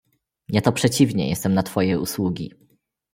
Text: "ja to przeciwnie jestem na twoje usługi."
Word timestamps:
"ja 0.49 0.61
to 0.61 0.71
przeciwnie 0.71 1.29
jestem 1.29 1.53
na 1.53 1.63
twoje 1.63 1.99
usługi." 1.99 2.51